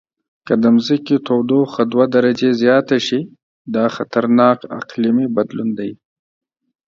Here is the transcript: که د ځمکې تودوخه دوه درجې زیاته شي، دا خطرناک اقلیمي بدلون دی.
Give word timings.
که 0.47 0.53
د 0.63 0.65
ځمکې 0.85 1.15
تودوخه 1.27 1.81
دوه 1.91 2.05
درجې 2.15 2.49
زیاته 2.61 2.97
شي، 3.07 3.21
دا 3.75 3.85
خطرناک 3.95 4.59
اقلیمي 4.79 5.27
بدلون 5.35 5.69
دی. 5.79 5.91